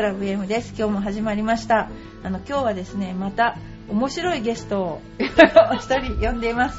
[0.00, 0.72] クラブ M です。
[0.78, 1.90] 今日も始まりました。
[2.22, 3.58] あの、今日はですね、また
[3.90, 5.02] 面白いゲストを
[5.76, 6.78] 一人呼んでいます。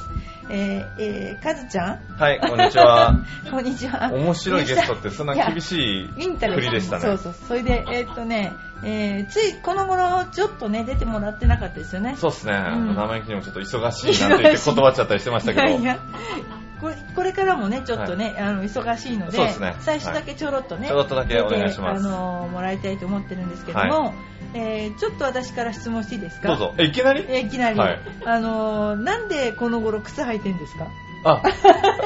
[0.49, 1.99] えー、えー、かずちゃん？
[2.17, 3.13] はい、こんにちは。
[3.51, 4.11] こんにちは。
[4.11, 7.01] 面白いゲストってそんな厳しいインタビュー振りでしたね。
[7.03, 7.35] そうそう。
[7.47, 8.53] それで、えーっとね、
[8.83, 12.15] えー、ついこの頃ちょっとね、出てもらってなかったですよね。
[12.17, 12.53] そうっすね。
[12.53, 15.77] ん生意気にもちょっと忙しいなんて言って断っちゃったりしてましたけど。
[16.81, 19.53] これこれからもね、ちょっとね、あの忙しいのでね。
[19.81, 22.05] 最初だけちょろっとね、ちょろっとだけお願いします。
[22.05, 24.13] あのもらいたいと思ってるんですけども、
[24.53, 26.47] えーちょっと私から質問していいですか？
[26.49, 26.73] どうぞ。
[26.77, 27.25] え、いきなり？
[27.29, 27.99] えいきなり、はい。
[28.25, 30.87] あのなんでこの頃靴履いてんですか？
[31.23, 31.41] あ、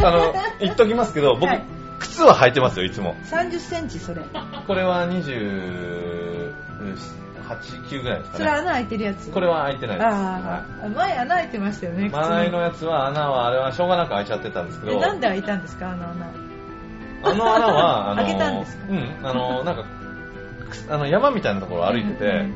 [0.03, 1.63] あの、言っときますけど、僕、はい。
[1.99, 3.15] 靴は履いてますよ、いつも。
[3.31, 4.21] 30センチそれ。
[4.67, 5.07] これは
[7.47, 8.45] 28、9ぐらいですかね。
[8.45, 9.29] それ穴開いてるやつ？
[9.31, 10.07] これは開いてないです。
[10.07, 12.09] あはあ、前穴開いてましたよねい。
[12.09, 15.91] マナイのやつは穴は、あれはしょうがなく開いちゃってたんですけど、えなんで開いたんですか？
[15.91, 16.25] あの穴
[17.23, 18.83] あの穴は、 あの、開けたんですか？
[18.89, 22.55] うん、あの、なんか、くあの山みたいなところを歩いてて、うん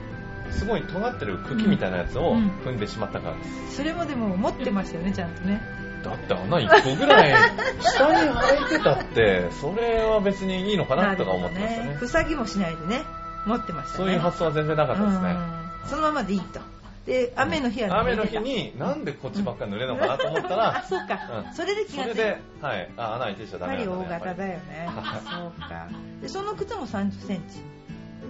[0.51, 3.75] すごい尖ってる茎みたいなやつをうん踏んでしまったからです。
[3.77, 5.61] それもでも持ってましたよねちゃんとね。
[6.03, 7.33] だって穴1個ぐらい
[7.81, 11.97] 下に開いてたって、それは別にいいのかなとか思ってましたね。
[12.03, 13.03] 塞ぎもしないでね
[13.45, 14.05] 持ってましたね。
[14.05, 15.31] そういう発想は全然なかったですね。
[15.31, 16.59] うんそのままでいいと。
[17.05, 21.53] で雨の日は雨の日になんでこっちばっかり濡れるのかなと思ったら、 あそうか、うん。
[21.53, 22.15] それで気がついた。
[22.15, 23.87] それで、はい、あ穴開いてちゃダやはり。
[23.87, 24.15] メなんだ、ね。
[24.15, 24.89] 大型だよね。
[25.31, 25.87] そうか。
[26.21, 27.61] でその靴も3 0センチ。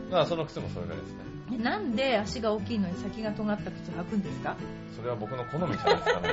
[0.09, 1.28] まあその靴もそれぐらいですね。
[1.57, 4.55] なんで足が大きいのに先が尖った靴履くんですか？
[4.95, 6.29] それは僕の好みじゃないですかね。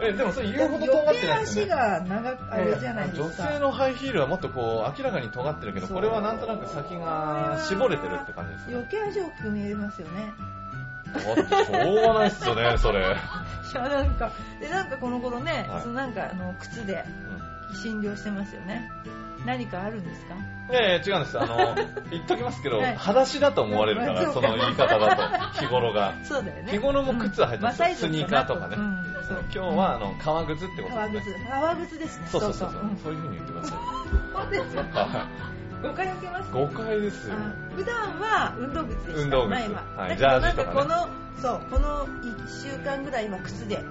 [0.00, 1.72] え、でもそれ言うほど尖ってないですよね。
[1.74, 3.24] 足が長くあれじゃないですか。
[3.24, 10.32] 女性のハイヒールはもっとこう明らかに尖ってるけどこれはなんとなく先が絞れてるって感じですよ余計足大きく見えますよね。
[11.12, 17.04] だってしょうがないっすよねそれ、いやなんかでなんかこの頃ね、はいそのなんかあの靴で
[17.74, 18.90] 診療してますよね。
[19.46, 20.34] 何かあるんですか？
[20.70, 21.38] いやいや違うんです。
[21.40, 21.74] あの
[22.10, 22.96] 言っときますけど、はい。
[22.96, 26.14] 裸足だと思われるからそうその言い方だと 日頃が。
[26.24, 26.70] そうだよね。
[26.72, 27.82] 日頃も靴履いてます。
[27.82, 27.94] ようん。
[27.96, 28.76] スニーカーとかね。
[28.76, 29.04] うん。
[29.26, 29.44] そう。
[29.54, 31.48] 今日はあの革靴ってこと革靴ですね。
[31.50, 31.98] 革靴。
[31.98, 32.26] ですね。
[32.28, 32.70] そうそうそう。
[32.72, 32.84] そうう。
[32.86, 32.96] ん。
[32.98, 33.78] そういう風に言ってください
[34.42, 34.74] そうです。
[34.76, 35.26] よ は
[35.82, 37.34] 誤解受けますい誤解ですよ。
[37.36, 39.48] あ普段は運動靴でした運動靴。
[39.50, 41.08] 前は、はいだけどなんジャージとかこの
[41.40, 43.82] そうこの1週間ぐらいは靴で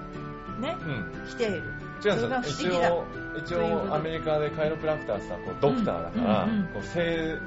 [0.60, 1.26] ねうん。
[1.28, 1.62] 来ている
[2.04, 3.04] 違うんですよ。
[3.38, 6.66] 一応一応アメリカでカイロプラクターさこうドクターだから、うんうんうん。
[6.66, 7.04] こう清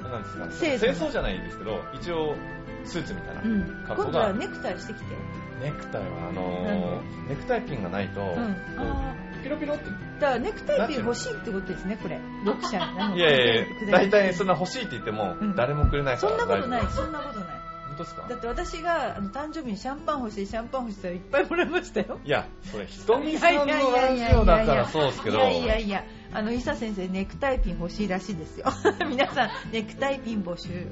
[0.08, 2.36] なんですか清楚清掃じゃないんですけど一応
[2.84, 3.84] スーツみたいなうん。
[3.86, 5.04] 格好が、今度はネクタイしてきて。
[5.62, 8.56] ネクタイはあのーネクタイピンがないと、うん。
[9.42, 9.84] ピロピロって。
[10.20, 12.20] だからネクタイピン欲しいってことですねこれ。
[12.44, 12.76] 読者
[13.14, 15.54] いやいや大体そんなな欲しいって言ってもうん。
[15.54, 16.86] 誰もくれないからそんなことない。
[16.88, 17.43] そんなことない
[17.94, 18.26] 本当ですか？
[18.28, 22.20] だって私があの誕生日にシャンパン欲しいシャンパン欲しいって言ったらいっぱいもらいましたよ。
[22.24, 25.38] いやそれひとみさんのラジオだからそうですけど。
[25.38, 28.66] いやいやいやあの伊佐先生ネクタイピン欲しいらしいですよ。
[29.08, 30.88] 皆さんネクタイピン募集。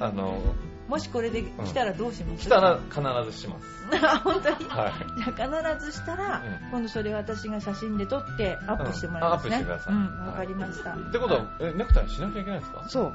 [0.00, 0.40] あの
[0.88, 3.00] もしこれで来たらどうします、来たら必
[3.32, 4.06] ずします。
[4.06, 5.24] あ本当に、はい。
[5.24, 6.70] じゃあ必ずしたら、うん。
[6.70, 9.70] 今度それ私が写真で撮ってアップしてもらいますね、うん。
[9.72, 9.94] アップしてください。
[9.94, 12.84] うんわかりました、ってことはえネクタイしなきゃいけないんですか？
[12.86, 13.12] そう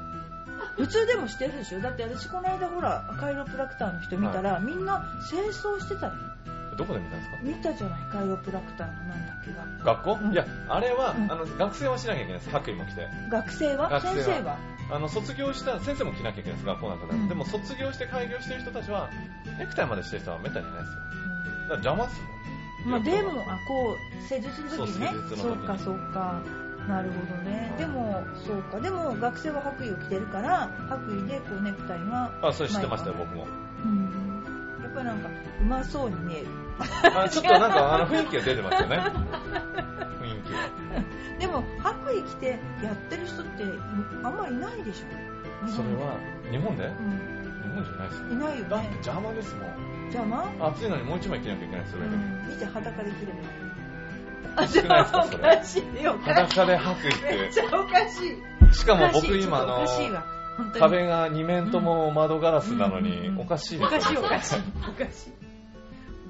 [0.80, 1.80] 普通でもしてるでしょ？
[1.80, 6.14] だって私この間ほらカイロプラクターの人見たら、みんな清掃してたの。
[6.76, 7.38] どこで見たんですか？
[7.42, 8.00] 見たじゃない？
[8.10, 9.94] カイロプラクターのなんだっけが。
[9.94, 10.32] 学校、うん。
[10.32, 11.30] いやあれは、うん。
[11.30, 12.50] あの学生はしなきゃいけないです。
[12.50, 13.06] 白衣も着て。
[13.30, 14.00] 学生は？
[14.00, 14.56] 先生は？
[14.92, 17.28] あの卒業した先生も着なきゃいけないです学校なんかで、うん。
[17.28, 19.10] でも卒業して開業してる人たちは
[19.58, 20.98] ネクタイまでしてる人はめったにいないですよ。
[20.98, 22.26] だから邪魔っすも
[22.88, 22.90] ん。
[22.92, 25.10] まあ、でもあこう施術の時ね。
[25.12, 25.60] そう施術の時に。
[25.60, 26.42] そうかそうか
[26.88, 27.72] なるほどね。
[27.78, 28.80] でもそうか。
[28.80, 33.46] でも学生は白衣を着てるから白衣でこうネクタイがあそれ知ってましたよ前僕も。
[33.84, 34.80] うん。
[34.82, 35.28] やっぱりなんか
[35.60, 36.46] うまそうに見える。
[37.14, 38.96] あちょっとなんかあの雰囲気が出てますよね。
[38.96, 40.58] 雰囲気が。
[41.38, 43.64] でも白衣着てやってる人って
[44.22, 45.68] あんまりいないでしょ。
[45.68, 46.16] それは
[46.50, 46.84] 日本で？
[46.84, 46.92] うん。
[47.62, 48.28] 日本じゃないですよ。
[48.30, 49.90] いないよだってね邪魔ですもん。
[50.10, 52.48] 邪魔暑いのにもう一枚着なきゃいけないですよ、うん。
[52.48, 53.79] 見て裸で着ればいい
[54.66, 56.56] しくないですかそれおかしいよおかしい。
[56.56, 58.68] 裸で吐くっめっちゃおかしい。
[58.68, 60.24] てしかもおかしい僕今あちょっとおのかしいわ。
[60.56, 60.80] 本当に。
[60.80, 63.40] 壁が2面とも窓ガラスなのに、うん。
[63.40, 64.16] おかしいですよおかしい。
[64.18, 64.58] おかしい。
[64.88, 65.32] おかしい。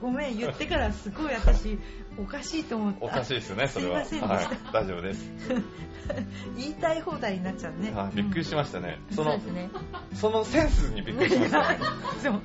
[0.01, 1.79] ごめん言ってからすごい私
[2.19, 3.05] おかしいと思った。
[3.05, 4.05] おかしいですよねそれは。
[4.05, 4.77] すいませんでした。
[4.77, 5.31] はい、大丈夫です、
[6.57, 7.93] 言いたい放題になっちゃうね。
[7.93, 9.71] はい、びっくりしましたね、そのそうですね。
[10.15, 11.69] そのセンスにびっくりしました。
[11.73, 11.79] ね
[12.23, 12.35] そう。
[12.35, 12.39] い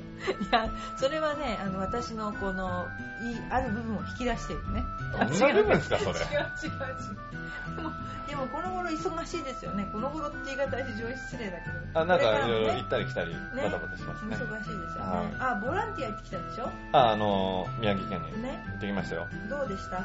[0.51, 2.87] やそれはねあの私のこの
[3.21, 4.83] いいある部分を引き出してるね。
[5.11, 6.11] どんな部分ですかそれ？
[6.11, 7.75] 違う違う違う。
[7.75, 7.91] でも
[8.27, 9.87] でもこの頃忙しいですよね。
[9.91, 11.99] この頃って言い方は非常に失礼だけど。
[11.99, 14.35] あなんかいろいろ行ったり来たりバタバタしますね。
[14.35, 15.35] 忙しいですよね、はい。
[15.39, 16.71] あボランティア行ってきたでしょ？
[16.93, 19.27] ああの宮城県にね行ってきましたよ
[19.59, 20.01] どうでした？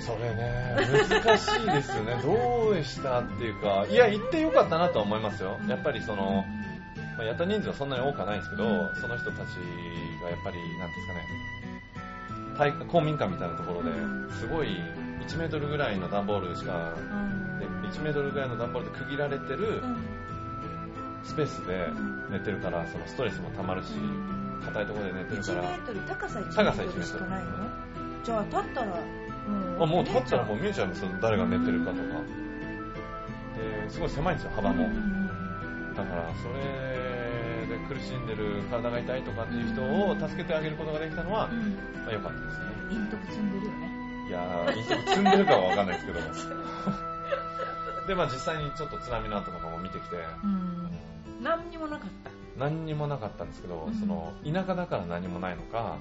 [0.00, 0.76] それね、
[1.10, 2.16] 難しいですよね。
[2.24, 5.58] どうでしたっていうか、いや、行ってよかったなとは思いますよ。
[5.68, 6.44] やっぱりその、
[7.18, 8.64] まあ、やった人数はそんなに多くはないんですけど、
[8.94, 9.56] その人たち
[10.22, 11.26] がやっぱり、なんですかね、
[12.56, 13.90] 体公民館みたいなところで
[14.40, 14.68] すごい
[15.28, 16.94] 1メートルぐらいの段ボールしか、
[17.58, 19.82] で1メートルぐらいの段ボールで区切られてる
[21.24, 21.88] スペースで
[22.30, 23.92] 寝てるから、そのストレスもたまるし、
[24.64, 27.04] 硬いところで寝てるか1メら、ートル高さ1メ高さ1ートル。
[27.04, 27.50] しかないの
[28.24, 28.94] じゃあ立ったらも
[29.80, 32.02] うあもう立ったらもう見えちゃうんですよ、誰が寝てるかとか。
[33.56, 34.88] ですごい狭いんですよ、幅も。
[35.96, 41.74] だから、それで苦しんでる、体が痛いとかっていう人を助けてあげることができたのは、うん。
[42.04, 42.64] まあ、良かったですね。
[42.90, 43.90] 陰徳積んでるよね。
[44.28, 46.20] いやー、飲食積んでるかはわかんないですけど。
[48.06, 50.90] で、まあ実際にちょっと津波の跡とかも見てきて、うん。
[51.42, 53.94] 何にもなかった何にもなかったんですけど、うん。
[53.94, 55.98] その、田舎だから何もないのか、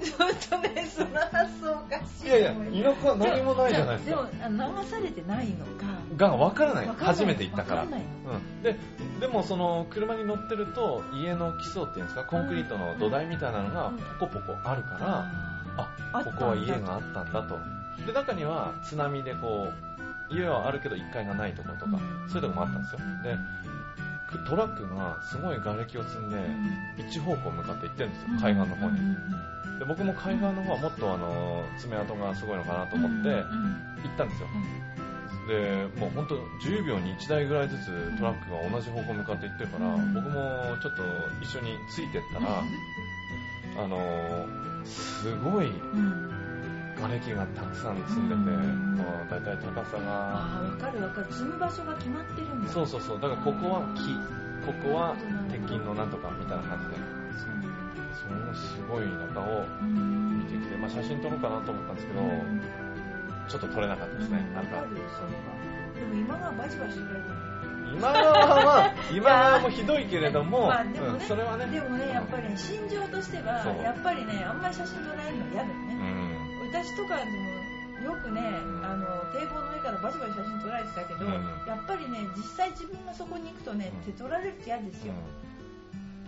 [0.00, 2.54] ちょっとねその発想おかしいいやいや、
[2.94, 4.16] 田舎は何もないじゃないですか。
[4.16, 5.86] でもあ流されてないのか。
[6.16, 6.88] が分からない。
[6.88, 7.14] わかんない。
[7.14, 7.80] 初めて行ったから。
[7.82, 8.76] わかんないうん、で
[9.20, 13.98] でもその車に乗ってると家の基礎っていうんですかコンクリートの土台みたいなのがうん。
[14.18, 14.98] ポコポコあるから、
[15.76, 17.58] ああここは家があったんだと。
[18.06, 19.68] で中には津波でこ
[20.30, 21.90] う家はあるけど1階がないところとか、
[22.24, 22.30] うん。
[22.30, 22.98] そういうとこもあったんですよ。
[23.22, 23.79] でく
[24.38, 26.36] トラックがすごい瓦礫を積んで、
[27.08, 28.28] 一方向向かって行ってるんですよ。
[28.40, 28.98] 海岸の方に、
[29.78, 34.48] で僕も海岸の方はもっとあの爪痕がすごいのかなと思って行ったんですよ、
[35.48, 37.86] でもう本当10秒に1台ぐらいずつ
[38.18, 40.14] トラックが同じ方向向かって行ってるから、うん。
[40.14, 41.02] 僕もちょっと
[41.42, 42.62] 一緒についてったら、
[43.84, 45.70] あのーすごい
[47.00, 48.96] 瓦礫がたくさん積んでて、うん。
[48.96, 50.02] まあ、大体高さが。
[50.06, 51.26] ああ分かる分かる。
[51.32, 52.72] 積む場所が決まってるんだ。
[52.72, 53.20] そうそうそう。
[53.20, 54.14] だからここは木。
[54.66, 55.16] ここは
[55.50, 57.20] 鉄筋のなんとかみたいな感じで。
[58.20, 62.20] そのすごい中を見てきて、まあ、写真撮ろうかなと思ったんですけど、
[63.48, 64.82] ちょっと撮れなかったですね、なんか。
[64.82, 67.34] でも今がバチバチしてくれてる
[67.92, 71.66] 今川は今川もひどいけれども、 まあでもねうんそれはね。
[71.66, 76.29] でもねやっぱりね心情としてはやっぱりねあんまり写真撮られるの嫌だようね、ん
[76.72, 77.60] 私とかでも
[78.04, 78.84] よくね、ん。
[78.84, 81.32] あの堤防の上からバチバチ写真撮られてたけど、うん。
[81.66, 84.12] やっぱりね実際自分がそこに行くとね、うん。
[84.12, 85.12] 手取られるって嫌ですよ、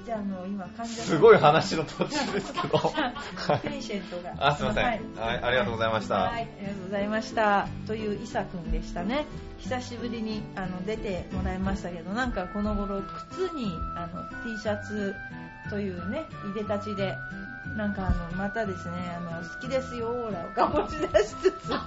[0.05, 2.93] じゃああの今患者すごい話の途中ですけど。
[3.63, 4.35] ペイシェントが。
[4.49, 7.69] あすいません、ははいいありがとうございました、はい、ありがとうございました。
[7.87, 9.27] というイサくんでしたね。
[9.59, 15.15] 久しぶりにあの出てもらいましたけど、なんかこの頃靴にあの T シャツ
[15.71, 17.15] というね、いでたちで、
[17.77, 21.71] なんかあのまたですね、あの好きですよオーラを醸し出しつつ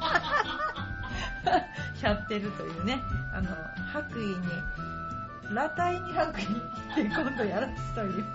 [2.04, 3.02] やってるというね、
[3.34, 3.50] あの
[3.94, 4.46] 白衣に
[5.50, 6.48] 裸体に白衣
[6.96, 8.26] で今度やらすという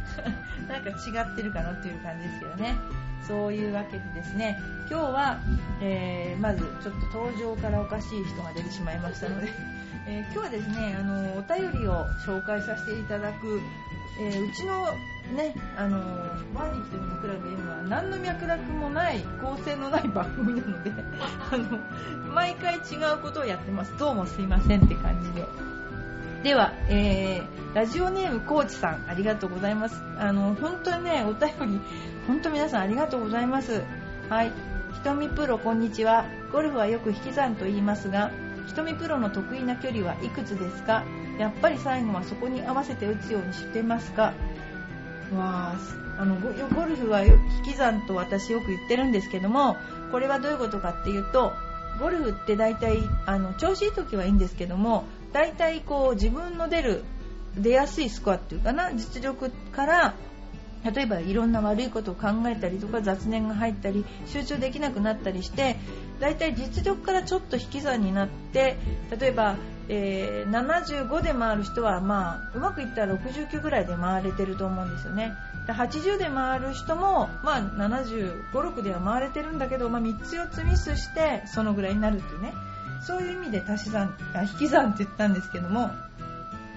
[0.68, 0.94] なんか違
[1.32, 2.76] ってるかなっていう感じですけどね。
[3.26, 4.58] そういうわけでですね
[4.90, 5.38] 今日は、
[5.80, 9.52] えーまずちょっと登場からおかしい人が出てしまいましたので、
[10.08, 13.60] えー今日はですねあのお便りを紹介させていただく、
[14.20, 14.86] えーうちの
[15.30, 15.98] ねあの
[16.54, 20.92] ワーニキというクラブ M は何の脈絡もない構成のない番組なので
[21.52, 21.78] あの
[22.32, 25.44] 毎回違うことをやってますどうもすいませんって感じで
[26.42, 30.02] では、えー、ラジオネームコーチさん、ありがとうございます。
[30.18, 31.80] あの、本当にね、お便り、
[32.26, 33.82] 本当皆さんありがとうございます。
[34.30, 34.52] はい。
[34.94, 36.24] ひとみプロ、こんにちは。
[36.50, 38.30] ゴルフはよく引き算と言いますが、
[38.66, 41.04] ひとみプロの得意な距離はいくつですか？
[41.38, 44.32] やっぱり最後はそこに合わせて打つようにしてますか？
[45.36, 45.74] わ
[46.18, 49.76] あのゴルフは引き算と私よく言ってるんですけども
[50.10, 51.52] これはどういうことかっていうと
[51.98, 57.04] ゴルフって大体あの調子いい時はいいんですけども大体こう自分の出る
[57.56, 60.14] 出やすいスコアっていうかな実力から
[60.84, 65.76] 例えばいろんな悪いことを考えたりとか雑念が入ったり集中できなくなったりして
[66.20, 68.76] 大体実力からちょっと引き算になって
[69.18, 69.56] 例えば、
[69.92, 75.34] えー75で回る人は、まあ、うまくいったら69ぐらいで回れてると思うんですよね。
[75.66, 82.54] で80で回る人も、まあ、75、6では回れてるんだけど、まあ、3つ4つミスしてそのぐらいになるっていうね。
[83.02, 85.90] そういう意味で足し算あ引き算って言ったんですけども、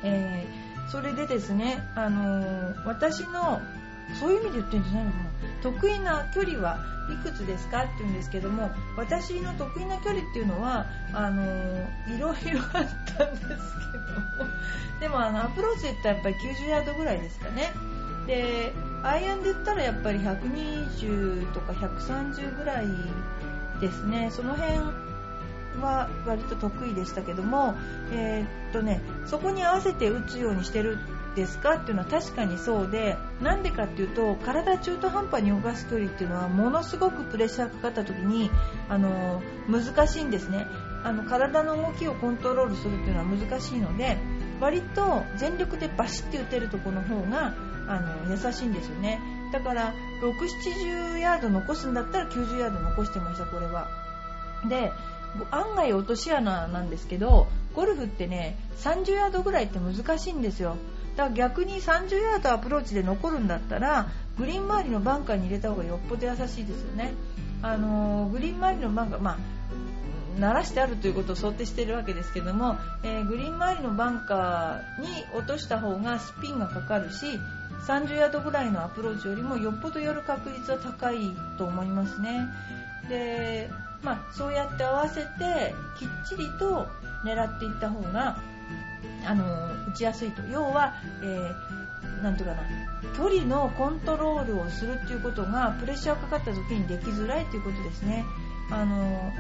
[0.03, 3.61] えーそれでですね、あのー私の
[4.19, 5.11] そういう意味で言ってんじゃないの？
[5.11, 5.23] かな
[5.63, 6.77] 得意な距離は
[7.09, 12.85] いくつですかって言うんですけども私の得意な距離っていうのはあのーいろいろあっ
[13.17, 13.59] たんですけども
[14.99, 17.71] でもあのアプローチで言ったらやっぱり90ヤードぐらいですかね。
[18.27, 22.87] でアイアンで言ったらやっぱり120とか130ぐらい
[23.81, 24.29] ですね。
[24.31, 24.79] その辺
[25.81, 27.75] は割と得意でしたけども、
[28.13, 30.99] えーっとね、そこに合わせて打つようにしてる
[31.35, 38.51] ですかっていうのは確かにそうでなんでかっていうと体中途半端に動かす距離っていうのはものすごくプレッシャーかかった時に
[38.89, 40.65] あの難しいんですね。
[41.03, 44.17] あの体の動きをコントロールするっていうのは難しいので
[44.61, 47.53] 割と全力でバシッて打てるところの方が
[47.87, 49.19] あの優しいんですよね。
[49.51, 53.87] だから670ヤード残すんだったら90ヤード残してましたこれは。
[54.69, 54.93] で
[55.51, 60.77] 案外落とし穴なんですけどゴルフってね30ヤードぐらいって難しいんですよ。
[61.15, 67.13] だから逆に30ヤードアプローチで残るんだったらグリーン周りのバンカーに入れた方がよっぽど優しいですよね。
[67.61, 69.37] あの、グリーン周りのバンカーまあ
[70.39, 77.25] 慣らしてあるということを想定しているわけですけども、えー、グリーン周りのバンカーに落とした方がスピンがかかるし
[77.87, 81.17] 30ヤードぐらいのアプローチよりもよっぽど寄る確率は高い
[81.57, 82.47] と思いますね。
[83.09, 83.69] で
[84.01, 86.87] まあ、そうやって合わせてきっちりと
[87.25, 88.37] 狙っていった方が
[89.25, 89.45] あの
[89.89, 90.41] 打ちやすいと。
[90.51, 92.61] 要は、えー、なんていうかな。
[93.15, 98.25] 距離のコントロールをするっていうことがプレッシャーかかった時にできづらいということですね。
[98.71, 99.31] あの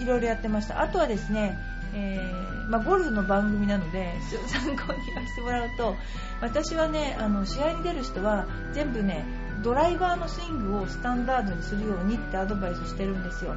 [0.00, 0.80] いろいろやってました。
[0.80, 1.58] あとはですね
[1.94, 4.12] えー、まあ、ゴルフの番組なので
[4.46, 5.96] 参考に言わせてもらうと
[6.40, 9.24] 私はねあの試合に出る人は全部ね
[9.62, 13.54] ドライバーのスイングをスタンダードにするようにってアドバイスしてるんですよ。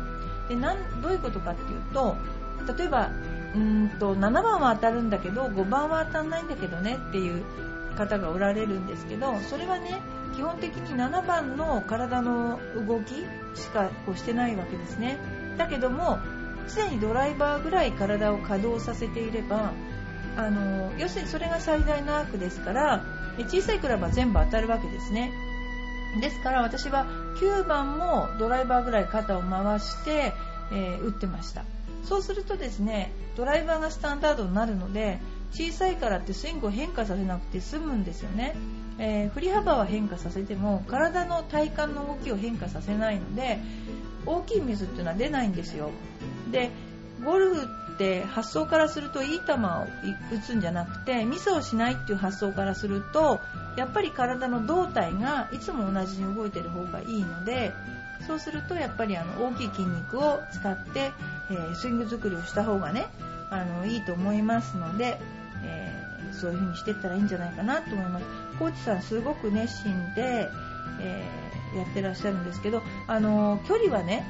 [0.47, 2.15] でなんどういうことかっていうと
[2.77, 3.09] 例えば
[3.55, 7.43] うんと7番は当たるんだけど5番は当たんないんだけどねっていう
[7.97, 9.99] 方がおられるんですけどそれはね
[10.35, 13.25] 基本的に7番の体の動き
[13.59, 15.17] しかこうしてないわけですね。
[15.57, 16.19] だけども
[16.73, 19.73] 常にドライバーぐらい体を稼働させていれば
[20.37, 23.03] あの要するにそれが最大のアークですから
[23.39, 25.31] 小さいクラブは全部当たるわけですね。
[26.21, 27.05] ですから私は
[27.39, 30.33] 9番もドライバーぐらい肩を回して、
[30.71, 31.63] えー、打ってました。
[32.03, 35.19] そうするとですねドライバーがスタンダードになるので
[35.51, 38.55] 小さいからってスイングを変化させなくて済むんですよね、
[38.99, 43.59] えー、振り幅は変化させても体の体幹の動きを変化させないので
[44.25, 45.91] 大きいミスっていうのは出ないんですよ。
[46.51, 46.71] で
[47.23, 47.61] ゴルフ
[47.93, 49.87] って発想からするといい球を打
[50.41, 53.39] つんじゃなくてミスをしないっていう発想からすると
[53.75, 57.73] やっぱり体の胴体がいつも同じに動いてる方がいいので
[58.29, 61.11] そうするとやっぱりあの大きい筋肉を使って、
[61.49, 63.07] えー、スイング作りをした方がね
[63.49, 65.19] あのいいと思いますので、
[65.63, 68.25] えー、そういう風にしていったらいいんじゃないかなと思います
[68.59, 70.47] コーチさんすごく熱心で、
[71.01, 74.23] えー、やってらっしゃるんですけどあの距離はね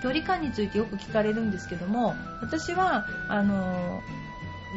[0.00, 4.00] 距離感についてよく聞かれるんですけども私はあの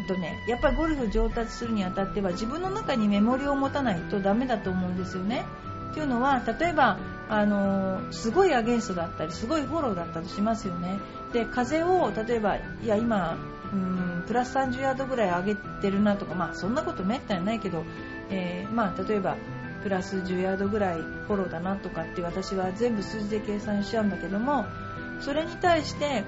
[0.08, 5.44] とね、やっぱりゴルフ上達するにあたっては自分の中にメモリを持たないとダメだと思うんですよね。
[5.94, 6.98] というのは例えば
[7.32, 11.00] あのすごいアゲンストだったりすごいフォローだったとしますよね。
[11.32, 13.38] で風を例えばいや今
[13.72, 17.86] うんプラス30ヤードぐらい上げてるなとか、まあ、そんなことめったにないけど、
[18.30, 19.38] えー、まあ、例えば
[19.82, 24.66] プラス10ヤードぐらいフォローだなとかって私は全部数字で計算しちゃうんだけども
[25.22, 26.26] それに対して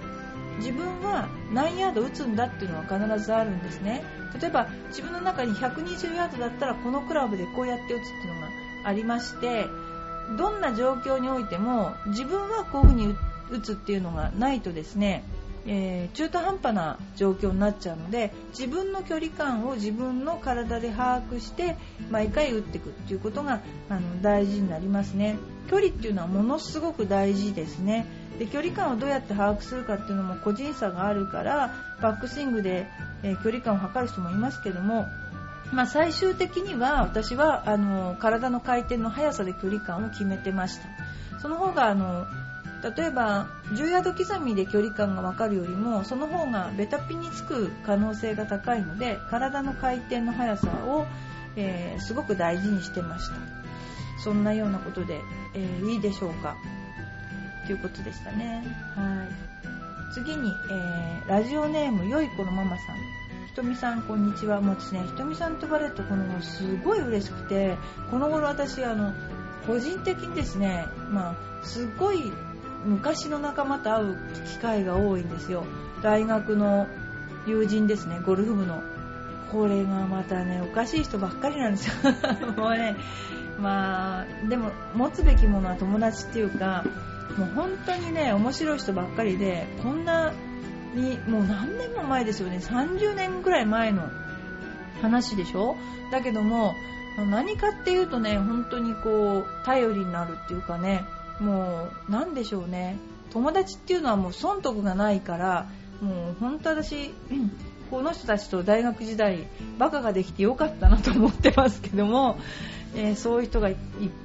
[0.60, 4.04] 自分は何ヤード打つんだっていうのは必ずあるんですね
[4.40, 8.48] 例えば自分の中に120ヤードだったらこのクラブでこうやって打つっていうのが
[8.86, 9.68] ありまして
[10.38, 13.16] どんな状況においても自分はこういうふうに
[13.52, 15.24] 打つっていうのがないとですね
[15.66, 21.78] えー、中途半端な状況になっちゃうので自分の距離感を自分の体で把握して
[22.12, 25.38] 毎回打っていくっていうことがあの大事になりますね。
[25.70, 28.06] 距離っていうのはものすごく大事ですね。
[28.38, 32.88] で距離感をどうやって把握するかっていうのも個人差があるからバックスイングで、
[33.22, 35.06] えー、距離感を測る人もいますけども、
[35.74, 42.26] まあ、最終的には私はあの体の回転の速さで距離感を決めてましたその方があの
[42.96, 51.06] 例えば10ヤード刻みで距離感が分かるよりもその方がベタピにつく可能性が高いので体の回転の速さを、
[51.56, 53.36] えー、すごく大事にしてました
[54.24, 55.22] そんなようなことで、
[55.54, 56.56] えー、いいでしょうか
[57.66, 58.64] ということでしたね。
[58.96, 60.14] はい。
[60.14, 63.23] 次に、えー、ラジオネームよい子のママさん。
[63.54, 64.62] ひとみさん、こんにちは。
[64.62, 67.78] もうですね、ひとみさんとバレットこの頃すごい嬉しくて、
[68.10, 69.14] この頃私、あの、
[69.68, 72.34] 個人的にですね、まあ、すっごい
[72.84, 74.18] 昔の仲間と会う
[74.48, 75.66] 機会が多いんですよ。
[76.02, 76.88] 大学の
[77.46, 78.82] 友人ですね、ゴルフ部の。
[79.52, 81.94] これがまたね、おかしい人ばっかりなんですよ。
[82.58, 82.96] もうね、
[83.60, 86.84] まあ、でも、持つべきものは友達っていうか、
[87.38, 90.34] もう本当にね面白い人ばっかりでこんな
[90.94, 92.58] にもう何年も前ですよね。
[92.58, 94.10] 30年ぐらい前の
[95.02, 95.76] 話でしょ？
[96.12, 96.74] だけども
[97.30, 101.04] 何かっていうとね本当にこう頼りになるっていうかね
[101.40, 102.98] もう何でしょうね。
[103.32, 105.68] 友達っていうのはもう損得がないから
[106.02, 107.12] もう本当私、
[107.90, 109.48] この人たちと大学時代
[109.78, 112.38] バカができてよかったなと思ってますけども、
[112.96, 113.76] えー、そういう人がいっ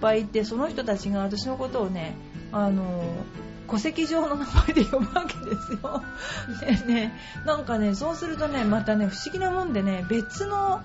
[0.01, 2.17] ぱいいてその人たちが私のことをね
[2.53, 3.05] あの
[3.69, 6.03] 戸籍上の名前で呼ぶわけですよ。
[6.61, 7.13] でね、
[7.45, 10.83] なんかね、そうするとね、またね、不思議なもんでね、別の、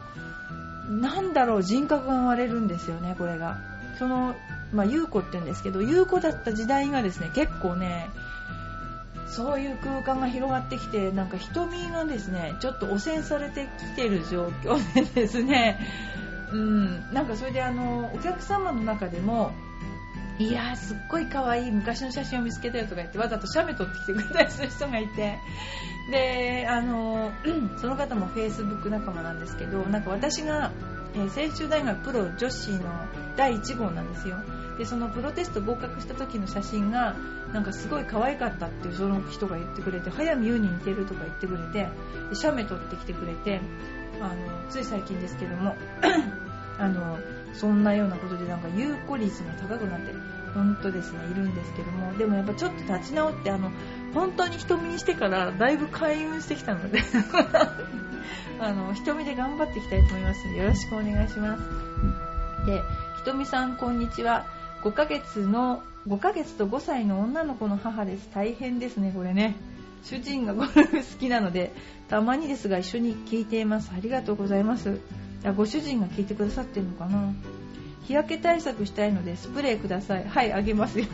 [0.89, 3.57] なんだろう、人格が生まれるんですよね、これが。
[3.97, 4.35] その、
[4.73, 8.09] まあ、優子って言うんですけど、優子だった時代がですね、結構ね、
[9.27, 15.79] そういう空間が広がってきて、なんか瞳がですね、ちょっと汚染されてきてる状況でですね、
[16.51, 19.51] うん、なんかそれであの、お客様の中でも、
[20.39, 25.37] いやーすっごい可愛い昔の写真を見つけたよとか言ってわざと写メ撮ってきてくれたりする人がいて。
[26.11, 27.31] であの
[27.79, 30.71] その方もフェイスブック仲間なんですけどなんか私が、
[31.15, 32.79] えー、大学プロ女子の
[33.37, 34.37] 第1号なんですよ。
[34.77, 37.15] でそのプロテスト合格した時の写真が
[37.53, 41.87] なんかすごい可愛かったっていうその人が言ってくれて早見優に似てるとか言ってくれて
[42.29, 43.61] で写メ撮ってきてくれて
[44.19, 44.35] あの
[44.69, 45.75] つい最近ですけども
[46.79, 47.19] あの
[47.53, 50.13] そんなようなことでなんか有効率が高くなって
[50.53, 53.71] 本当ですねいるんですけどもでもやっぱちょっと立ち直ってあの
[54.13, 57.01] 本当に瞳にしてからだいぶ開運してきたので
[58.59, 61.63] あの瞳で頑張っていきたいと思いますのでよろしくお願いします。
[62.65, 62.81] で
[63.17, 64.45] ひとみさんこんにちは。
[64.83, 68.29] 5ヶ月の5ヶ月と5歳の女の子の母です。
[68.33, 69.55] 大変ですねこれね。
[70.03, 71.73] 主人がゴルフ好きなので
[72.09, 73.91] たまにですが一緒に聞いています。
[73.95, 74.99] ありがとうございます。
[75.45, 77.33] あご主人が聞いてくださってるのかな？
[78.05, 80.27] 日焼け対策したいのでスプレーください。
[80.27, 81.05] はいあげますよ。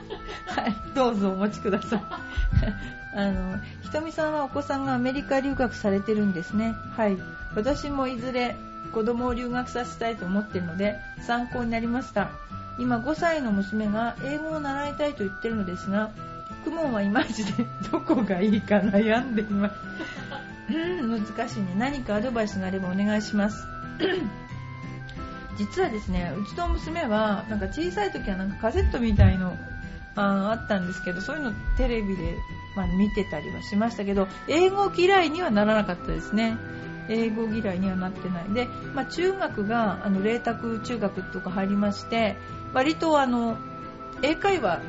[0.46, 2.02] はいどうぞお持ちください。
[3.16, 6.74] あのひとみさんはお子さんがアメリカ留学されてるんですね。
[6.96, 7.16] はい。
[7.54, 8.56] 私もいずれ
[8.92, 12.30] 子供を留学させたいと思ってるので参考になりました。
[12.78, 16.10] 今5歳の娘が英語を習いたいと言ってるのですが
[16.64, 19.74] クモンはいまいちで どこがいいか悩んでいます。
[20.68, 21.74] 難しいね。
[21.78, 23.73] 何かアドバイスがあればお願いします
[25.56, 29.56] 実はですねうちの娘はなんか小さい時はなんかカセットみたいの
[30.16, 32.36] ああったんですけどそういうのテレビで、
[32.76, 36.56] まあ、見てたりはしましたけど英語嫌いにはならなかったですね。
[37.08, 38.44] 英語嫌いにはなってない。
[38.54, 42.36] で、まあ、中学があの麗澤中学とか入りまして
[42.72, 43.58] 割とあの
[44.22, 44.80] 英会話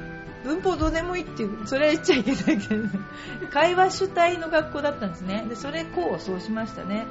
[0.46, 2.88] 文法どうでもいいっていうそれは言っちゃいけないけど
[3.52, 5.46] 会話主体の学校だったんですね。
[5.50, 7.06] でそれこうそうしましたね。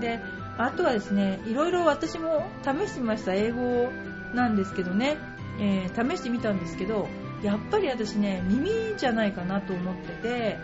[0.00, 0.20] で
[0.56, 3.34] あとはですねいろいろ私も試してみました。
[3.34, 3.90] 英語
[4.34, 5.16] なんですけどね、
[5.60, 7.08] えー、試してみたんですけど
[7.42, 10.58] やっぱり私ね耳じゃないかなと思ってて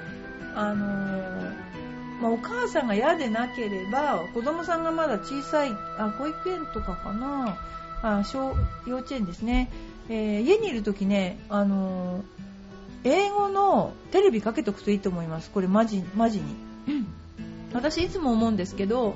[0.54, 1.52] あのー、
[2.20, 7.58] まあ、お母さんが嫌でなければ子供さんがまだ小さいあ保育園とかかな
[8.02, 9.70] あ小幼稚園ですね、
[10.08, 15.50] えー、家にいる時ね、あのー、英語のテレビかけとくといいと思います。
[15.50, 16.56] これマジマジに。
[17.72, 19.14] 私いつも思うんですけど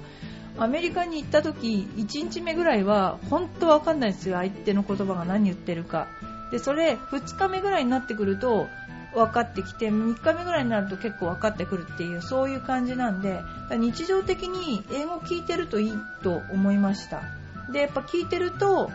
[0.56, 4.36] アメリカに行った時1日目ぐらいは本当わかんないですよ。
[4.36, 6.06] 相手の言葉が何言ってるか。
[6.50, 8.68] でそれ2日目ぐらいになってくると
[9.14, 13.40] 分かってきて3日目ぐらいになると結構分かってくるっていうそういう感じなんで
[13.70, 17.22] 日常的に英語を聞いてるといいと思いました。
[17.72, 18.90] でやっぱ聞いてると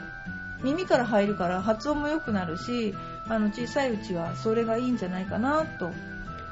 [0.63, 2.93] 耳から入るから発音も良くなるし
[3.27, 5.91] あの小さいうちはそれがいいんじゃないかなと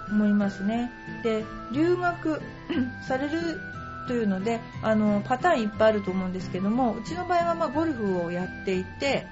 [0.10, 0.92] 思いますね。
[1.24, 2.42] で留学
[3.08, 3.60] される
[4.08, 9.28] というのであのパターンいっぱいあると思うんですけどもうちの場合はまあゴルフをやっていて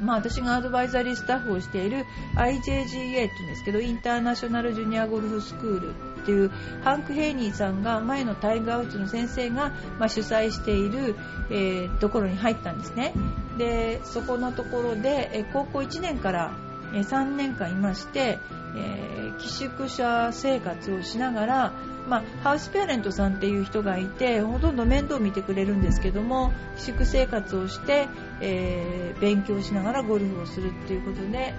[0.00, 2.04] まあ、私がアドバイザリースタッフをしている
[2.36, 6.50] IJGA って言うんですけどインターナショナルジュニアゴルフスクールっていう
[6.82, 11.16] ハンク・ヘイニーさんが前のタイガー・ウッズの先生が、まあ、主催している、
[11.50, 13.12] えー、ところに入ったんですね。
[13.58, 16.52] でそこのところで、え高校1年から、
[16.92, 18.38] え3年間いまして、
[18.76, 21.72] えー、寄宿舎生活をしながら
[22.08, 28.08] まあ、ハウスペアレントさんっていう人がいてほとんど面倒を見てくれるんですけども寄宿生活をして、
[28.40, 31.54] えー、勉強しながらゴルフをするっていうことで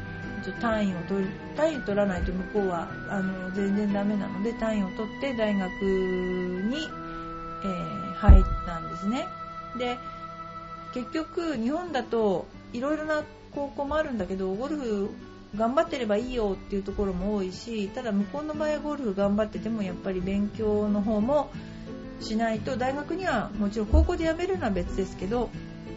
[0.61, 6.87] 単位を取る単位取らないと向こうはあの全然ダメなので単位を取って大学に、
[7.63, 9.27] えー、入ったんですね。
[9.77, 9.97] で
[10.93, 13.23] 結局日本だといろいろな
[13.55, 15.09] 高校もあるんだけどゴルフ
[15.55, 21.49] 頑張ってればいいよっていうところも多いしただ向こうの場合はゴルフ頑張っててもやっぱり勉強の方も
[22.19, 25.49] しないと大学にはもちろん高校で辞めるのは別ですけど、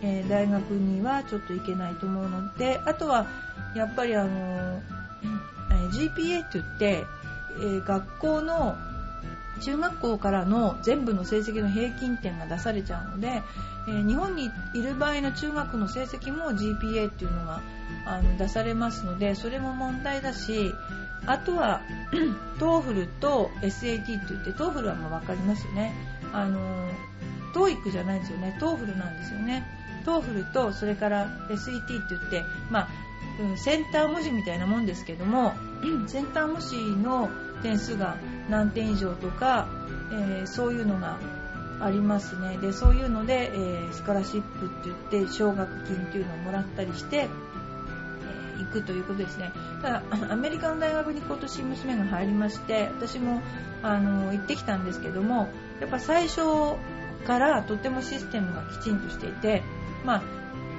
[0.02, 3.26] えー、大学にはちょっと行けないと思うのであとは
[3.74, 7.04] やっぱりあの、えー、GPA って言って、
[7.58, 8.76] えー、学校の
[9.58, 13.42] 中学校からの全部の成績の平均点が出されちゃうので、
[13.88, 17.60] えー、日本にいる場合の中学の成績も GPA っていうのが
[18.06, 20.72] あの出されますのでそれも問題だし
[21.26, 21.82] あとは
[22.58, 25.92] TOEFL と SAT って言って TOEFL はまあ分かりますよね。
[26.32, 26.88] あの
[27.52, 28.56] TOEIC じゃないんですよね。
[28.61, 29.66] TOEFL なんですよね。
[30.04, 32.88] TOEFL とそれから SAT って言って、まあ
[33.40, 35.52] うん、センター模試みたいなもんですけども
[36.08, 37.28] センター模試の
[37.62, 38.16] 点数が
[38.48, 39.68] 何点以上とか、
[40.12, 41.18] えー、そういうのが
[41.80, 42.58] ありますね。
[42.58, 47.28] でそういうので、えー、スカラシップって言って奨学金っていうのをもらったりして、
[48.56, 49.52] えー、行くということですね。
[49.82, 53.42] ただ アメリカの大学に今年娘が入りまして私も
[53.82, 55.48] あの行ってきたんですけども
[55.80, 56.40] やっぱ最初
[57.26, 59.62] からとてもシステムがきちんとしていて
[60.04, 60.22] まあ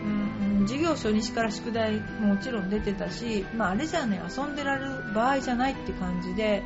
[0.02, 6.64] うん、授業初日から宿題ももちろん出てたし、まあ、あれじゃね遊んでられる場合じゃないって感じで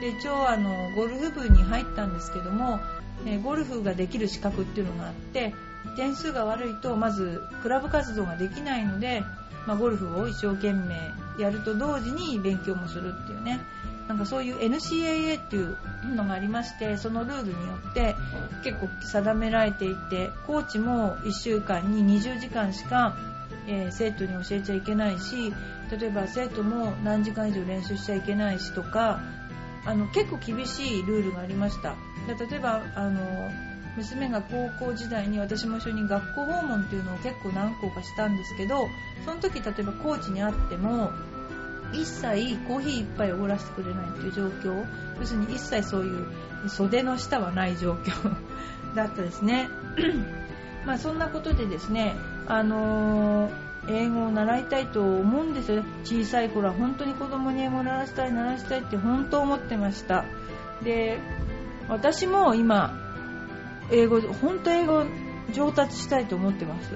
[0.00, 2.80] で一応あのゴルフ部に入ったんですけども、
[3.26, 5.54] えゴルフができる資格っていうのがあって
[5.96, 9.22] 点数が悪いとまずクラブ活動ができないので、
[9.66, 10.96] まあ、ゴルフを一生懸命
[11.38, 13.60] やると同時に勉強もするっていうね。
[14.08, 15.76] なんかそういう NCAA っていう
[16.16, 17.56] のがありましてそのルールによ
[17.90, 18.16] って
[18.64, 23.16] 結構定められていてコーチも1週間に20時間しか、
[23.68, 25.52] え、生徒に教えちゃいけないし
[25.96, 29.20] 例えば生徒も何時間以上練習しちゃいけないしとか
[29.84, 31.96] あの結構厳しいルールがありました。
[32.26, 33.20] 例えばあの
[33.96, 38.88] 娘が高校時代に私も一緒に学校訪問っていうのを結構何校かしたんですけど
[39.24, 41.10] その時例えばコーチに会っても
[41.92, 44.86] 一切コーヒー一杯おごらせてくれないっていう状況。
[45.18, 46.22] 要するに一切そうい
[46.64, 48.34] う袖の下はない状況。
[48.94, 49.68] だったですね。
[50.86, 52.14] まあそんなことでですね
[52.46, 53.52] あのー、
[53.88, 60.24] 英語を習いたいと思うんですよ小さい頃は本当に子供に英語を習わせたい習わせたいって本当思ってました。
[60.82, 61.18] で
[61.88, 62.94] 私も今
[63.90, 65.04] 英語本当英語
[65.52, 66.90] 上達したいと思ってます。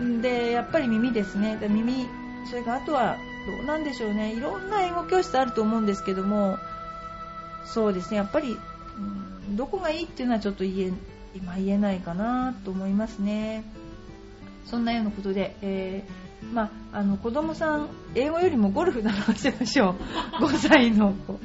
[0.22, 1.58] でやっぱり耳ですね。
[1.68, 2.06] 耳
[2.48, 3.16] それからあとは
[3.56, 4.32] どうなんでしょうね。
[4.34, 6.58] いろんな英語教室あると思うんですけども
[7.64, 8.18] そうですね。
[8.18, 8.58] やっぱり、
[9.48, 10.92] うん、どこがいいっていうのはちょっと言え
[11.34, 13.64] 今言えないかなと思いますね。
[14.68, 19.96] そんなようなことで、えー、まあ、あの子供さん英語よりもゴルフ習わせましょ
[20.40, 20.44] う。
[20.44, 21.40] 5歳の子。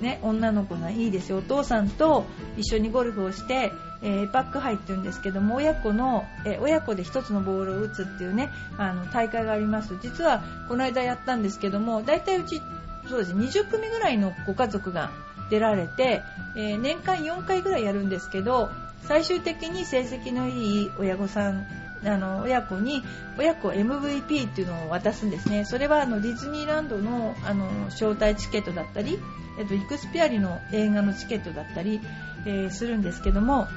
[0.00, 1.38] ね、女の子がいいですよ。
[1.38, 2.24] お父さんと
[2.56, 3.70] 一緒にゴルフをして、
[4.02, 9.96] えー、パック杯っていうんですけども親子の、えー、親子で1つのボールを打つっていうねあの大会があります。
[10.02, 12.60] 実はこの間やったんですけども大体うち
[13.08, 15.10] そうです20組ぐらいのご家族が
[15.50, 16.22] 出られて、
[16.56, 18.70] えー、年間4回ぐらいやるんですけど
[19.02, 21.66] 最終的に成績のいい親御さん
[22.06, 23.02] あの親子に
[23.38, 29.18] 親子 MVP っていうのを渡すんですねそれはあのディズニーランドのあの招待チケットだったり
[29.58, 32.00] えっと、イクスピアリの映画のチケットだったり、
[32.46, 33.68] えー、するんですけども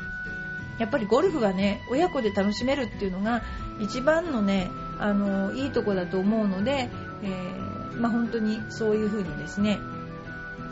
[0.80, 3.42] やっぱりゴルフがね親子で楽しめるっていうのが
[3.80, 6.90] 一番のねあのいいとこだと思うので、
[7.24, 9.80] えー、まあ、本当にそういう風にですね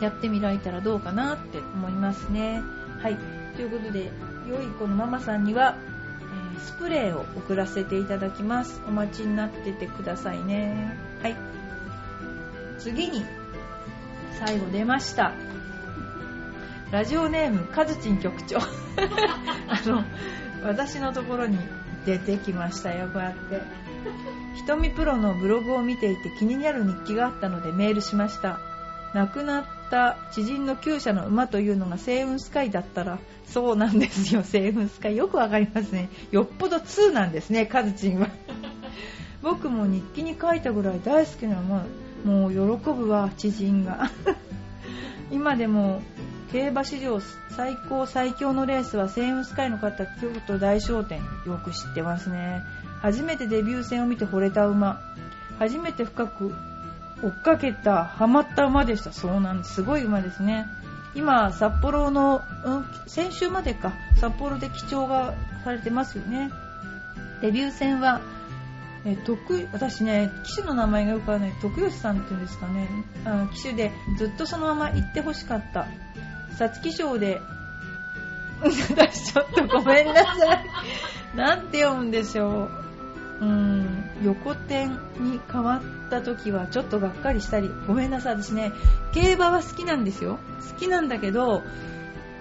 [0.00, 2.62] やってみられたらどうかなって思いますね。
[3.00, 3.16] はい
[3.56, 4.10] ということで
[4.46, 5.76] 良い子のママさんには、
[6.58, 8.80] スプレーを送らせていただきます。
[8.86, 10.96] お待ちになっててくださいね。
[11.22, 11.36] はい。
[12.78, 13.24] 次に
[14.38, 15.32] 最後出ました。
[16.90, 18.58] ラジオネームカズチン局長。
[19.68, 20.04] あの
[20.64, 21.58] 私のところに
[22.04, 23.62] 出てきましたよこうやって。
[24.54, 28.58] ひとみプロのブログを見ていて気になる日記があったのでメールしました。
[29.14, 34.42] 亡くなった知人の厩舎の馬というのが星雲スカイだったらそうなんですよ。
[34.44, 38.28] 星雲スカイよくわかりますねよっぽど2なんですねカズチンは。
[39.42, 41.84] 僕も日記に書いたぐらい大好きな馬。
[42.24, 44.10] もう喜ぶわ知人が。
[45.30, 46.02] 今でも
[46.52, 47.20] 競馬史上
[47.50, 51.20] 最高最強のレースはセインスカイの勝った京都大商店。
[51.46, 52.62] よく知ってますね。
[53.02, 55.00] 初めてデビュー戦を見て惚れた馬。
[55.58, 56.54] 初めて深く
[57.22, 59.12] 追っかけたハマった馬でした。
[59.12, 59.74] そうなんです。
[59.74, 60.66] すごい馬ですね。
[61.14, 63.94] 今札幌の、うん、先週までか。
[64.20, 66.50] 札幌で記帳がされてますよね。
[67.40, 68.20] デビュー戦は
[69.06, 71.52] え徳私ね騎手の名前がよくわからない。
[71.62, 72.88] 徳吉さんっていうんですかね。
[73.24, 75.86] あ騎手でずっとそのまま行ってほしかった。
[76.58, 77.40] 皐月賞で
[78.60, 80.66] 私ちょっとごめんなさい。
[81.36, 82.68] なんて読むんでしょ
[83.40, 83.44] う。
[83.44, 83.85] うーん。
[84.22, 84.86] 横転
[85.20, 88.72] に変わった時はちょっとがっかりしたりごめんなさい私ね
[89.12, 90.38] 競馬は好きなんですよ。
[90.72, 91.62] 好きなんだけど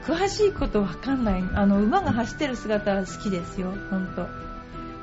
[0.05, 1.43] 詳しいことわかんない。
[1.53, 4.27] あの馬が走ってる姿は好きですよ本当。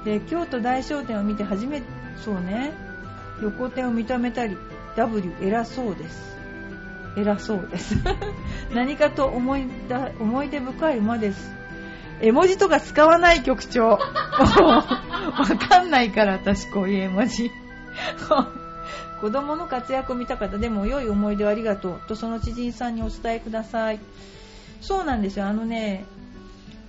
[0.04, 1.82] で京都大商店を見て初め
[2.24, 2.72] そうね
[3.40, 4.56] 横転を認めたり
[4.96, 6.32] W 偉そうです。
[7.16, 7.96] 偉そうです。
[8.74, 11.61] 何かと思いだ思い出深い馬です。
[12.22, 13.98] 絵文字とか使わない局長 わ
[15.68, 17.50] かんないから私こういう絵文字
[19.20, 20.58] 子供の活躍を見たかった。
[20.58, 22.00] でも良い思い出をありがとう。
[22.08, 24.00] とその知人さんにお伝えください。
[24.80, 25.46] そうなんですよ。
[25.46, 26.04] あのね、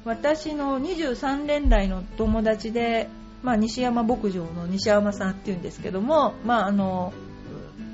[0.04, 3.08] 私の23年来の友達で、
[3.44, 7.14] まあ、西山牧場の西山さんっていうんですけども、まあ、あの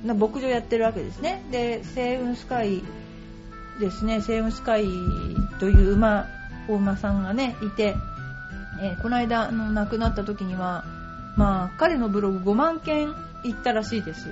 [0.06, 1.44] 牧場やってるわけですね。
[1.52, 2.82] で、セイウンスカイ
[3.82, 4.86] ですね、セイウンスカイ
[5.60, 6.28] という馬、
[6.70, 7.96] お馬さんがね、いて、
[8.82, 10.86] えー、この間の亡くなった時には、
[11.36, 14.32] まあ、彼のブログ5万件行ったらしいです。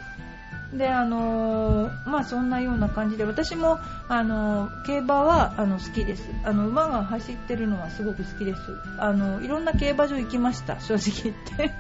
[0.74, 6.24] で、あのー、まあそんなような感じで、私も、あのー、競馬は、あの、好きです。
[6.44, 8.60] あの、馬が走ってるのはすごく好きです。
[8.98, 11.74] あの、いろんな競馬場行きました、正直言って。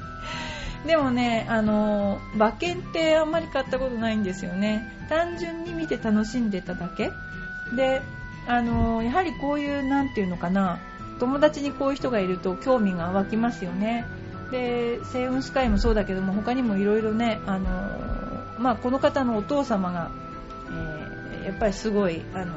[0.88, 4.96] でもね、あのー、馬券ってあんまり買ったことないんですよね。
[5.10, 7.12] 単純に見て楽しんでただけ。
[7.74, 8.00] で、
[8.46, 10.78] あのやはりこういう、なんていうのかな、
[11.18, 14.04] 友達にこういう人がいると興味が湧きますよね。
[14.50, 17.66] で、セイウンスカイもそうだけども、他にもいろいろね、あの
[18.58, 20.10] まあ、この方のお父様が、
[20.70, 22.54] えー、やっぱりすごい、あの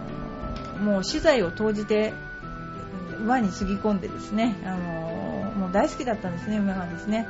[0.84, 2.13] もう資材を投じて
[3.19, 7.28] 馬につぎ込んでですね、あのもう大好きだったんですね、馬がですね、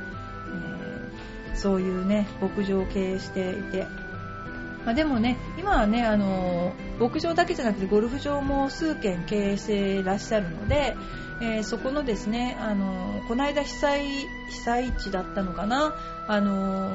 [1.52, 3.86] えー、そういうね、牧場を経営していて、
[4.84, 10.96] まあ、でもね、今はね、あの牧場だけじゃなくてゴルフ場も数軒経営してらっしゃるので、
[11.42, 14.26] えー、そこのですね、あのこの間被災被
[14.64, 15.94] 災地だったのかな、
[16.28, 16.90] あの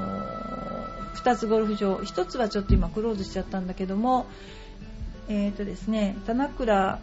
[1.16, 4.28] 2つゴルフ場、1つはちょっと今クローズしちゃったんだけども、
[5.28, 7.00] えーとですね、田名倉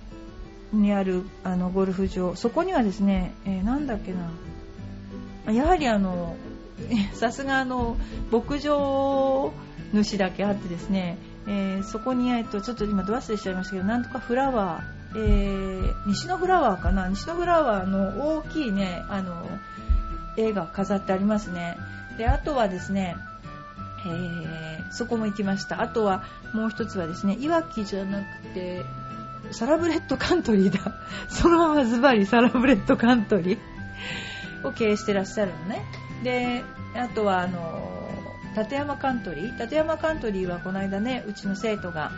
[0.72, 4.12] にあるあのゴルフ場、そこにはですね、えー、なんだっけ
[5.46, 6.36] な、やはりあの、
[7.14, 7.96] さすがあの
[8.30, 9.52] 牧場
[9.92, 17.08] 主だけあってですね、えー、そこに、えっと、ちょっと今ド忘れしちゃいましたけど、なんとかフラワー、えー、西のフラワーかな？
[17.08, 19.46] 西のフラワーの大きいね、あの、
[20.36, 21.76] 絵が飾ってありますね。
[22.16, 23.16] で、あとはですね、
[24.06, 25.82] えー、そこも行きました。
[25.82, 26.24] あとは
[26.54, 28.24] もう一つはですね、いわきじゃなく
[28.54, 28.84] て、
[29.50, 30.94] サラブレッドカントリーだ。
[31.28, 35.84] そのままズバリサラブレッドカントリーを経営してらっしゃるのね。
[36.22, 38.01] で、あとはあの、
[38.56, 39.60] 立山カントリー。
[39.60, 42.12] 立山カントリーはこの間ね、うちの生徒が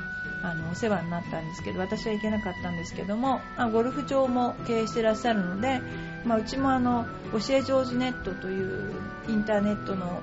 [0.44, 5.80] あのお世話になったんですけど私は行けなかったんですけどもあゴルフ場も経営してらっしゃるので、
[6.26, 8.92] まあ、うちもあの教え上手ネットという
[9.26, 10.22] インターネットの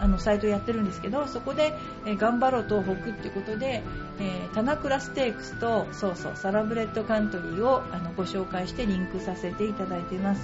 [0.00, 1.72] あのサイトをやってるんですけどそこで、
[2.04, 3.82] え頑張ろう東北ってことで、
[4.20, 10.42] えー、棚倉ステークスとそうそうサラブレッドカントリーをあのご紹介してリンクさせていただいてます。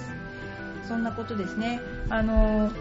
[0.87, 1.81] そんなことですね。
[2.09, 2.71] あの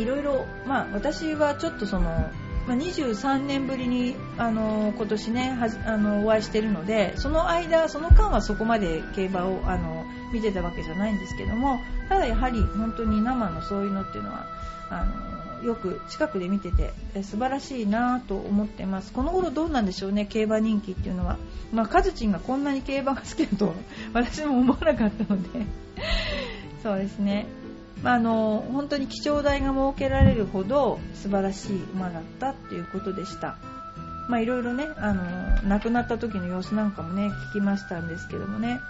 [0.00, 2.30] いろいろ、まあ、私はちょっとその
[2.66, 14.46] まあ、23年ぶりに、あの今年ねあのお会いしてるのでその間、その間はそこまで競馬をあの見てたわけじゃないんですけどもただやはり本当に生のそういうのっていうのは
[14.90, 19.12] あのよく近くで見てて素晴らしいなと思ってます。
[19.12, 21.38] この頃どうなんでしょうね競馬人気っていうのは、
[21.72, 23.74] まあ、カズチンがこんなに競馬が好きだと
[24.12, 25.48] 私も思わなかったので。
[26.82, 27.46] そうですね。
[28.02, 33.56] まあ、あの本当に気象台が設けられるほど素晴らしい馬だったっていうことでした。
[34.28, 35.22] まあ、いろいろね、あの
[35.68, 38.80] 亡くなった時の様子なんかもね聞きましたんですけどもね。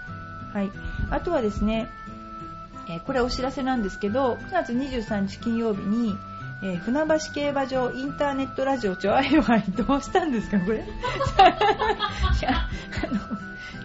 [0.53, 0.71] はい。
[1.09, 1.89] あとはですね、
[2.89, 6.15] え、これお知らせなんですけど、9月23日金曜日に、
[6.63, 10.77] えー、船橋競馬場インターネットラジオちょあいわいどうしたんですかこれ？
[10.79, 10.81] い
[12.41, 12.69] やあ
[13.07, 13.19] の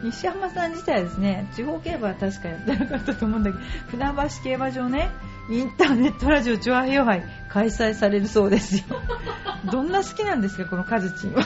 [0.03, 5.11] 西山さん自体はですね、地方競馬は確かやってなかったと思うんだけど、船橋競馬場ね、
[5.51, 8.83] インターネットラジオチュアヘヨ杯開催されるそうですよ。
[9.73, 11.43] どんな好きなんですか、このカズチンは？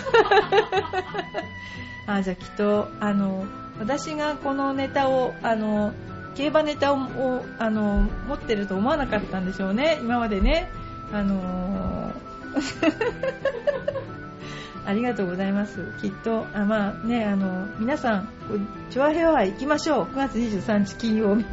[2.19, 3.45] あ、じゃあきっと、あの、
[3.79, 5.93] 私がこのネタを、あの、
[6.35, 6.99] 競馬ネタを
[7.59, 10.69] あの持ってると思わなかったんでしょうね、今までね。
[11.13, 12.31] あのー
[14.87, 15.93] ありがとうございます。
[16.01, 18.29] きっと、あまあね、あの、皆さん、
[18.91, 20.05] チョアヘアは行きましょう。
[20.07, 21.45] 9月23日金曜日。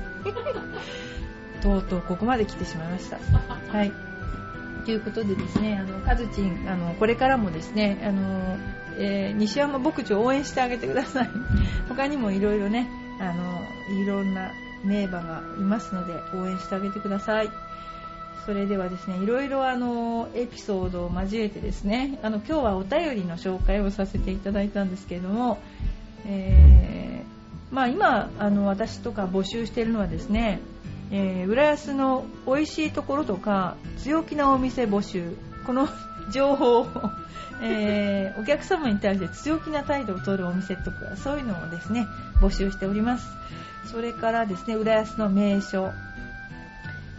[1.61, 3.17] とうとうここまで来てしまいました。
[3.77, 3.91] はい。
[4.85, 8.57] ということでですね、あの、カズチン、あの、これからもですね、あの、
[8.97, 11.29] えー、西山牧場応援してあげてください。
[11.89, 12.89] 他にもいろいろね、
[13.19, 13.61] あの、
[14.01, 14.51] いろんな
[14.83, 17.49] 名馬がいますので、応援してあげてください。
[18.47, 25.57] それではですね、いろいろあの、エピソードを交えてですね、あの、今日はお便りの紹介をさせていただいたんですけれども、
[26.25, 30.61] えー、まあ今、あの、私とか募集しているのはですね、
[31.11, 35.89] えー、浦安の美味しいところとか、強気なお店募集、この
[36.31, 36.87] 情報を、
[37.61, 42.07] えー、お客様に対して強気な態度を取るお店とか、そういうのをですね、
[42.39, 43.27] 募集しております。
[43.91, 45.91] それからですね、浦安の名所、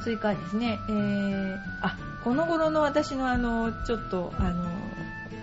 [0.09, 4.65] そそれからですね、えー、あ、この頃の私のあの、ちょっと、あの、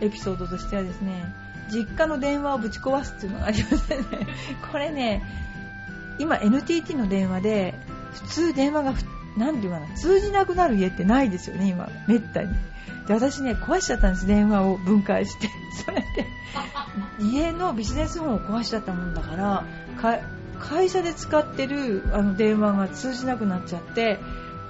[0.02, 1.32] エピソードとしてはですね、
[1.72, 4.04] 実家の電話をぶち壊すっていうのがありましてね、
[4.72, 5.22] これね、
[6.18, 7.76] 今 NTT の電話で、
[8.14, 9.04] 普通電話がふ、
[9.38, 12.50] なんていうかな、通じなくなる家ってないですよね、今、めったに。
[13.08, 15.48] で、私ね、壊しちゃったんです、電話を分解して。
[15.86, 16.26] それで、
[17.20, 19.64] 家のビジネスフォンを壊しちゃったもんだから、
[20.60, 24.20] 会社で使ってるあの電話が通じなくなっちゃって、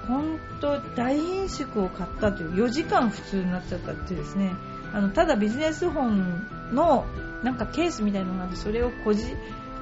[0.07, 4.53] 本当大飲食を買ったという4時間普通になっちゃったっていうですね。
[4.93, 7.05] あのただビジネス本の
[7.43, 9.25] なんかケースみたいなのがあってそれをこじ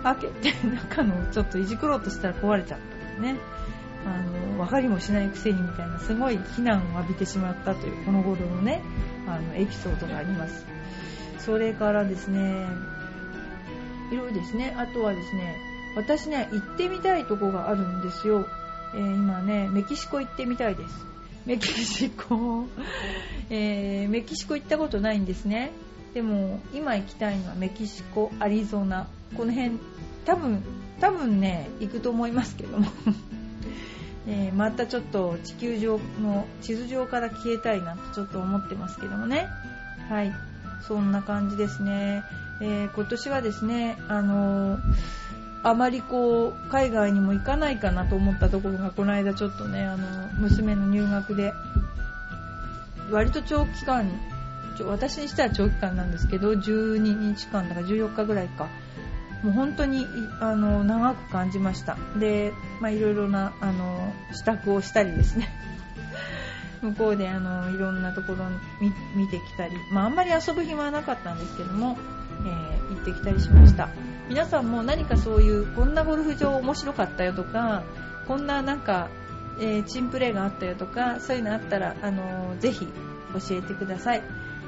[0.04, 3.36] 開けて中のちょっといじくろうとしたら壊れちゃったんですね。
[4.06, 4.22] あ
[4.58, 8.82] の分かりもしないくせにみたいなすごい非難を浴びてしまったというこの頃のね
[9.28, 10.66] あのエピソードがあります。
[11.40, 12.68] それからですね
[14.12, 14.74] いろいろですね。
[14.78, 15.58] あとはですね
[15.96, 18.48] 私ね行ってみたいとこがあるんですよ、
[18.96, 21.06] えー、今ねメキシコ行ってみたいです。
[21.46, 22.66] メキシコ、
[23.50, 25.72] えー、メキシコ行ったことないんですね。
[26.14, 29.08] でも今行きたいのはメキシコアリゾナ。
[29.36, 29.80] この辺
[30.26, 30.64] 多分
[31.00, 32.88] 多分ね行くと思いますけども。
[34.26, 39.48] え、またちょっと地球上の地図上から消えたいなとちょっと思ってますけどもね。
[40.10, 40.34] はい。
[40.88, 42.24] そんな感じですね、
[42.62, 44.82] えー、今年はですねあのー、
[45.64, 51.54] あまりこう海外にも行かないかなと思ったところがこの間ちょっとねあの娘の入学で。
[53.12, 54.10] 割と長期間
[54.88, 58.68] 私にしては長期間なんですけど12日間だから14日ぐらいか。
[59.44, 60.08] もう本当に
[60.40, 61.98] あの長く感じました。
[62.18, 65.50] で、まあ、いろいろなあの支度をしたりですね。
[66.82, 68.46] 向こうであのいろんなところ
[69.16, 71.98] 見てきたり、まあ、あんまり遊ぶ暇はなかったんですけども、
[72.46, 73.90] えー、行ってきたりしました。
[74.30, 77.84] 皆さんも何かそういうこんなゴルフ場面白かったよとか
[78.28, 79.10] こんななんか、
[79.60, 84.24] えー、チンプレーがあったよとかそういうのあったらあのぜひ教えてください。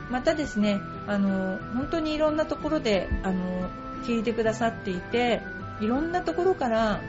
[0.09, 3.69] またですねあの本当にいろんなところであの
[4.03, 5.41] 聞いてくださっていて
[5.81, 7.01] いろんなところから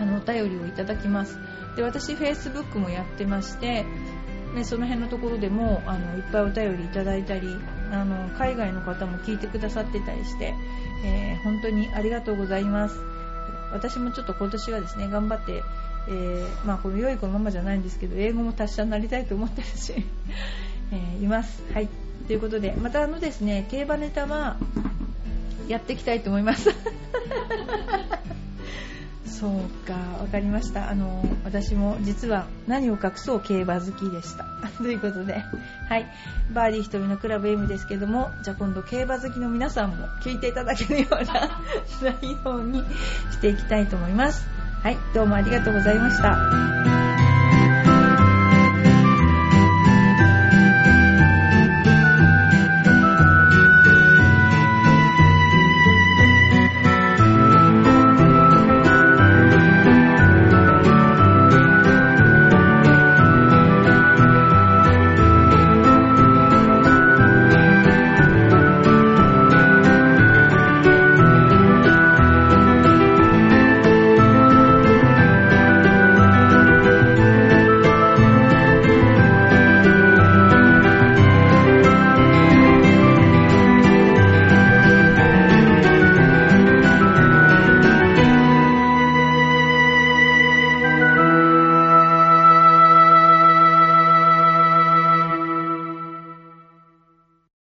[0.00, 1.38] あのお便りをいただきます。
[1.74, 3.84] で私 Facebook もやってまして、
[4.54, 7.56] ね、その辺のところでもあのいっぱいお便りいただいたり
[7.92, 10.54] あの海外の方も聞いてくださってたりして、
[11.04, 12.98] えー、本当にありがとうございます。
[13.72, 15.62] 私もちょっと今年はですね頑張って、
[16.08, 19.92] えー、まあ、この良い子のままじゃないんですけど英語も達者になりたいと思ってるし、
[20.92, 21.62] え、います。
[21.72, 21.88] はい。
[22.26, 24.56] ということでまたあのですね競馬ネタは
[25.68, 26.70] やっていきたいと思います。
[29.26, 30.88] そうか分かりました。
[30.88, 34.44] あの私も実は何を隠そう競馬好きでした。
[34.78, 35.44] ということで
[35.88, 36.06] はい。
[36.52, 41.60] バーディー瞳のクラブ M ですけどもじゃあ今度競馬好きの皆さんも聞いていただけるような
[42.02, 42.84] 内容に
[43.30, 44.46] していきたいと思います。
[44.82, 44.98] はい。
[45.14, 46.75] どうもありがとうございました。